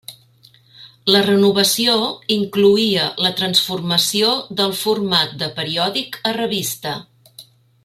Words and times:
La 1.15 1.19
renovació 1.25 1.97
incloïa 2.37 3.03
la 3.27 3.33
transformació 3.41 4.33
del 4.63 4.75
format 4.81 5.37
de 5.45 5.51
periòdic 5.61 6.19
a 6.31 6.35
revista. 6.41 6.97